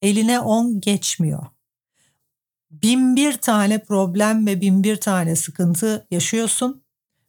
eline 0.01 0.39
10 0.39 0.81
geçmiyor. 0.81 1.52
Bin 2.81 3.15
bir 3.15 3.33
tane 3.33 3.79
problem 3.79 4.47
ve 4.47 4.61
bin 4.61 4.83
bir 4.83 4.95
tane 4.95 5.35
sıkıntı 5.35 6.07
yaşıyorsun. 6.11 6.83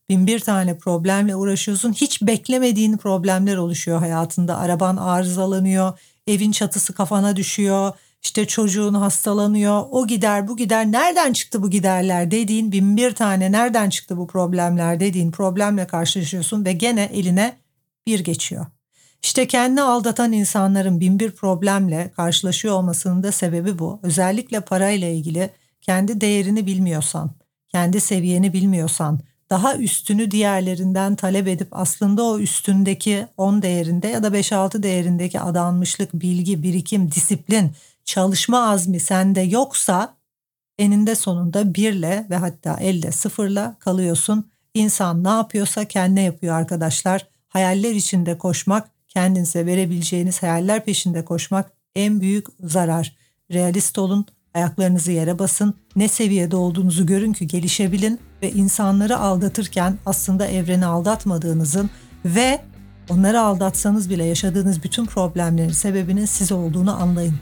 Bin 0.09 0.27
bir 0.27 0.41
tane 0.41 0.79
problemle 0.79 1.37
uğraşıyorsun. 1.37 1.93
Hiç 1.93 2.23
beklemediğin 2.23 2.97
problemler 2.97 3.57
oluşuyor 3.57 3.99
hayatında. 3.99 4.59
Araban 4.59 4.97
arızalanıyor, 4.97 5.99
evin 6.27 6.53
çatısı 6.53 6.93
kafana 6.93 7.37
düşüyor, 7.37 7.93
işte 8.23 8.47
çocuğun 8.47 8.95
hastalanıyor, 8.95 9.85
o 9.91 10.07
gider 10.07 10.49
bu 10.49 10.57
gider. 10.57 10.93
Nereden 10.93 11.33
çıktı 11.33 11.63
bu 11.63 11.71
giderler 11.71 12.31
dediğin 12.31 12.73
bin 12.73 12.97
bir 12.97 13.15
tane 13.15 13.53
nereden 13.53 13.91
çıktı 13.91 14.17
bu 14.17 14.27
problemler 14.27 15.01
dediğin 15.01 15.31
problemle 15.31 15.87
karşılaşıyorsun 15.87 16.65
ve 16.65 16.73
gene 16.73 17.03
eline 17.03 17.57
bir 18.07 18.21
geçiyor. 18.21 18.67
İşte 19.25 19.47
kendini 19.47 19.83
aldatan 19.83 20.33
insanların 20.33 21.01
bin 21.01 21.21
bir 21.21 21.31
problemle 21.31 22.11
karşılaşıyor 22.17 22.75
olmasının 22.75 23.23
da 23.23 23.33
sebebi 23.33 23.79
bu. 23.79 24.01
Özellikle 24.03 24.61
parayla 24.61 25.09
ilgili 25.09 25.51
kendi 25.81 26.21
değerini 26.21 26.67
bilmiyorsan, 26.67 27.31
kendi 27.69 28.01
seviyeni 28.01 28.53
bilmiyorsan, 28.53 29.21
daha 29.51 29.77
üstünü 29.77 30.31
diğerlerinden 30.31 31.17
talep 31.17 31.49
edip 31.49 31.69
aslında 31.71 32.23
o 32.23 32.39
üstündeki 32.39 33.27
10 33.37 33.63
değerinde 33.63 34.09
ya 34.09 34.23
da 34.23 34.29
5-6 34.29 34.83
değerindeki 34.83 35.41
adanmışlık, 35.41 36.15
bilgi, 36.15 36.63
birikim, 36.63 37.13
disiplin, 37.13 37.73
çalışma 38.05 38.71
azmi 38.71 39.01
sende 39.01 39.41
yoksa 39.41 40.17
eninde 40.79 41.15
sonunda 41.15 41.75
birle 41.75 42.27
ve 42.31 42.37
hatta 42.37 42.77
elde 42.81 43.13
sıfırla 43.13 43.77
kalıyorsun. 43.79 44.51
İnsan 44.75 45.25
ne 45.25 45.29
yapıyorsa 45.29 45.85
kendine 45.85 46.23
yapıyor 46.23 46.55
arkadaşlar. 46.55 47.27
Hayaller 47.49 47.95
içinde 47.95 48.39
koşmak 48.39 48.94
kendinize 49.15 49.67
verebileceğiniz 49.67 50.43
hayaller 50.43 50.85
peşinde 50.85 51.25
koşmak 51.25 51.73
en 51.95 52.21
büyük 52.21 52.47
zarar. 52.61 53.17
Realist 53.53 53.99
olun, 53.99 54.27
ayaklarınızı 54.55 55.13
yere 55.13 55.39
basın, 55.39 55.75
ne 55.97 56.09
seviyede 56.09 56.57
olduğunuzu 56.57 57.07
görün 57.07 57.33
ki 57.33 57.47
gelişebilin 57.47 58.21
ve 58.43 58.53
insanları 58.53 59.19
aldatırken 59.19 59.99
aslında 60.07 60.47
evreni 60.47 60.87
aldatmadığınızın 60.87 61.91
ve 62.25 62.61
onları 63.11 63.41
aldatsanız 63.41 64.11
bile 64.11 64.25
yaşadığınız 64.25 64.83
bütün 64.83 65.07
problemlerin 65.07 65.73
sebebinin 65.73 66.25
siz 66.25 66.53
olduğunu 66.53 67.03
anlayın. 67.03 67.35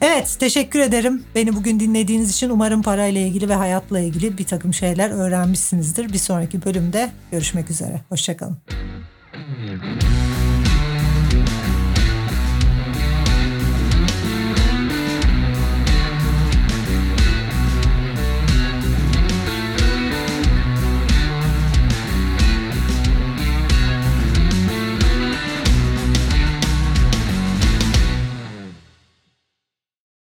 Evet 0.00 0.36
teşekkür 0.40 0.80
ederim. 0.80 1.24
Beni 1.34 1.56
bugün 1.56 1.80
dinlediğiniz 1.80 2.30
için 2.30 2.50
umarım 2.50 2.82
parayla 2.82 3.20
ilgili 3.20 3.48
ve 3.48 3.54
hayatla 3.54 4.00
ilgili 4.00 4.38
bir 4.38 4.44
takım 4.44 4.74
şeyler 4.74 5.10
öğrenmişsinizdir. 5.10 6.12
Bir 6.12 6.18
sonraki 6.18 6.64
bölümde 6.64 7.10
görüşmek 7.30 7.70
üzere. 7.70 8.00
Hoşçakalın. 8.08 8.85